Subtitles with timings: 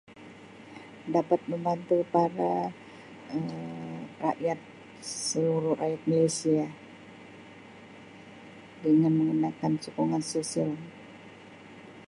[1.13, 2.53] Dapat membantu para
[3.37, 4.57] Um rakyat
[5.29, 6.59] seluruh rakyat Malaysia
[8.83, 10.71] dengan menggunakan sokongan sosial.